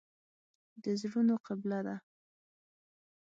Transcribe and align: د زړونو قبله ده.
د 0.83 0.85
زړونو 1.01 1.35
قبله 1.47 1.79
ده. 1.87 1.95